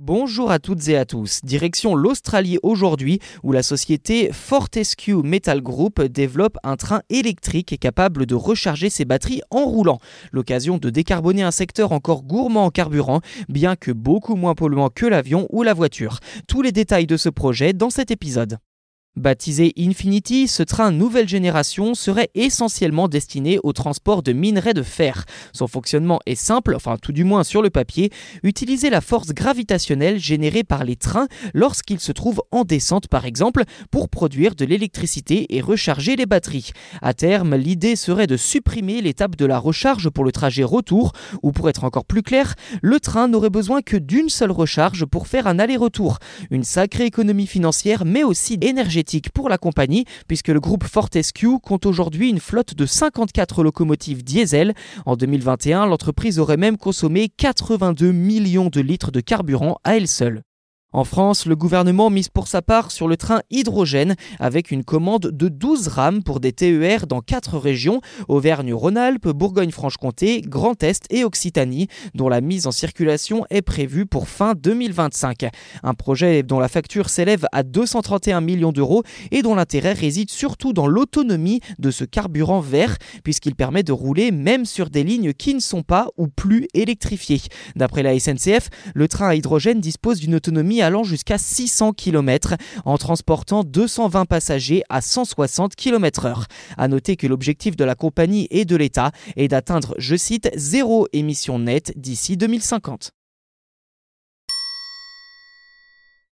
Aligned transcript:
Bonjour 0.00 0.52
à 0.52 0.60
toutes 0.60 0.86
et 0.86 0.96
à 0.96 1.04
tous. 1.04 1.40
Direction 1.42 1.96
l'Australie 1.96 2.58
aujourd'hui 2.62 3.18
où 3.42 3.50
la 3.50 3.64
société 3.64 4.30
Fortescue 4.32 5.24
Metal 5.24 5.60
Group 5.60 6.00
développe 6.00 6.56
un 6.62 6.76
train 6.76 7.02
électrique 7.10 7.80
capable 7.80 8.24
de 8.24 8.36
recharger 8.36 8.90
ses 8.90 9.04
batteries 9.04 9.42
en 9.50 9.64
roulant. 9.64 9.98
L'occasion 10.30 10.78
de 10.78 10.88
décarboner 10.90 11.42
un 11.42 11.50
secteur 11.50 11.90
encore 11.90 12.22
gourmand 12.22 12.66
en 12.66 12.70
carburant, 12.70 13.22
bien 13.48 13.74
que 13.74 13.90
beaucoup 13.90 14.36
moins 14.36 14.54
polluant 14.54 14.88
que 14.88 15.04
l'avion 15.04 15.48
ou 15.50 15.64
la 15.64 15.74
voiture. 15.74 16.20
Tous 16.46 16.62
les 16.62 16.70
détails 16.70 17.08
de 17.08 17.16
ce 17.16 17.28
projet 17.28 17.72
dans 17.72 17.90
cet 17.90 18.12
épisode. 18.12 18.58
Baptisé 19.18 19.72
Infinity, 19.76 20.46
ce 20.46 20.62
train 20.62 20.92
nouvelle 20.92 21.28
génération 21.28 21.94
serait 21.94 22.30
essentiellement 22.36 23.08
destiné 23.08 23.58
au 23.64 23.72
transport 23.72 24.22
de 24.22 24.32
minerais 24.32 24.74
de 24.74 24.84
fer. 24.84 25.24
Son 25.52 25.66
fonctionnement 25.66 26.20
est 26.24 26.36
simple, 26.36 26.76
enfin 26.76 26.96
tout 27.02 27.10
du 27.10 27.24
moins 27.24 27.42
sur 27.42 27.60
le 27.60 27.68
papier, 27.68 28.10
utiliser 28.44 28.90
la 28.90 29.00
force 29.00 29.30
gravitationnelle 29.30 30.20
générée 30.20 30.62
par 30.62 30.84
les 30.84 30.94
trains 30.94 31.26
lorsqu'ils 31.52 31.98
se 31.98 32.12
trouvent 32.12 32.42
en 32.52 32.62
descente 32.62 33.08
par 33.08 33.24
exemple 33.24 33.64
pour 33.90 34.08
produire 34.08 34.54
de 34.54 34.64
l'électricité 34.64 35.56
et 35.56 35.60
recharger 35.60 36.14
les 36.14 36.26
batteries. 36.26 36.70
À 37.02 37.12
terme, 37.12 37.56
l'idée 37.56 37.96
serait 37.96 38.28
de 38.28 38.36
supprimer 38.36 39.00
l'étape 39.02 39.34
de 39.34 39.46
la 39.46 39.58
recharge 39.58 40.10
pour 40.10 40.24
le 40.24 40.30
trajet 40.30 40.64
retour 40.64 41.12
ou 41.42 41.50
pour 41.50 41.68
être 41.68 41.82
encore 41.82 42.04
plus 42.04 42.22
clair, 42.22 42.54
le 42.82 43.00
train 43.00 43.26
n'aurait 43.26 43.50
besoin 43.50 43.82
que 43.82 43.96
d'une 43.96 44.28
seule 44.28 44.52
recharge 44.52 45.06
pour 45.06 45.26
faire 45.26 45.48
un 45.48 45.58
aller-retour. 45.58 46.18
Une 46.50 46.64
sacrée 46.64 47.06
économie 47.06 47.48
financière 47.48 48.04
mais 48.04 48.22
aussi 48.22 48.58
énergétique 48.60 49.07
pour 49.32 49.48
la 49.48 49.58
compagnie, 49.58 50.04
puisque 50.26 50.48
le 50.48 50.60
groupe 50.60 50.84
Fortescue 50.84 51.58
compte 51.62 51.86
aujourd'hui 51.86 52.28
une 52.28 52.40
flotte 52.40 52.74
de 52.74 52.86
54 52.86 53.62
locomotives 53.62 54.22
diesel. 54.22 54.74
En 55.06 55.16
2021, 55.16 55.86
l'entreprise 55.86 56.38
aurait 56.38 56.56
même 56.56 56.76
consommé 56.76 57.28
82 57.28 58.12
millions 58.12 58.68
de 58.68 58.80
litres 58.80 59.10
de 59.10 59.20
carburant 59.20 59.78
à 59.84 59.96
elle 59.96 60.08
seule. 60.08 60.42
En 60.94 61.04
France, 61.04 61.44
le 61.44 61.54
gouvernement 61.54 62.08
mise 62.08 62.30
pour 62.30 62.48
sa 62.48 62.62
part 62.62 62.92
sur 62.92 63.08
le 63.08 63.18
train 63.18 63.42
hydrogène 63.50 64.16
avec 64.40 64.70
une 64.70 64.84
commande 64.84 65.30
de 65.30 65.48
12 65.50 65.88
rames 65.88 66.22
pour 66.22 66.40
des 66.40 66.52
TER 66.52 67.06
dans 67.06 67.20
quatre 67.20 67.58
régions, 67.58 68.00
Auvergne-Rhône-Alpes, 68.26 69.28
Bourgogne-Franche-Comté, 69.28 70.40
Grand 70.40 70.82
Est 70.82 71.04
et 71.10 71.24
Occitanie, 71.24 71.88
dont 72.14 72.30
la 72.30 72.40
mise 72.40 72.66
en 72.66 72.70
circulation 72.70 73.44
est 73.50 73.60
prévue 73.60 74.06
pour 74.06 74.28
fin 74.28 74.54
2025. 74.54 75.50
Un 75.82 75.92
projet 75.92 76.42
dont 76.42 76.58
la 76.58 76.68
facture 76.68 77.10
s'élève 77.10 77.44
à 77.52 77.64
231 77.64 78.40
millions 78.40 78.72
d'euros 78.72 79.02
et 79.30 79.42
dont 79.42 79.54
l'intérêt 79.54 79.92
réside 79.92 80.30
surtout 80.30 80.72
dans 80.72 80.86
l'autonomie 80.86 81.60
de 81.78 81.90
ce 81.90 82.04
carburant 82.04 82.60
vert, 82.60 82.96
puisqu'il 83.24 83.56
permet 83.56 83.82
de 83.82 83.92
rouler 83.92 84.30
même 84.30 84.64
sur 84.64 84.88
des 84.88 85.04
lignes 85.04 85.34
qui 85.34 85.54
ne 85.54 85.60
sont 85.60 85.82
pas 85.82 86.08
ou 86.16 86.28
plus 86.28 86.66
électrifiées. 86.72 87.42
D'après 87.76 88.02
la 88.02 88.18
SNCF, 88.18 88.70
le 88.94 89.06
train 89.06 89.28
à 89.28 89.34
hydrogène 89.34 89.82
dispose 89.82 90.20
d'une 90.20 90.34
autonomie 90.34 90.77
allant 90.82 91.04
jusqu'à 91.04 91.38
600 91.38 91.92
km 91.92 92.54
en 92.84 92.98
transportant 92.98 93.64
220 93.64 94.24
passagers 94.24 94.82
à 94.88 95.00
160 95.00 95.74
km/h. 95.76 96.44
À 96.76 96.88
noter 96.88 97.16
que 97.16 97.26
l'objectif 97.26 97.76
de 97.76 97.84
la 97.84 97.94
compagnie 97.94 98.48
et 98.50 98.64
de 98.64 98.76
l'État 98.76 99.12
est 99.36 99.48
d'atteindre, 99.48 99.94
je 99.98 100.16
cite, 100.16 100.50
zéro 100.54 101.08
émission 101.12 101.58
nette 101.58 101.92
d'ici 101.96 102.36
2050. 102.36 103.12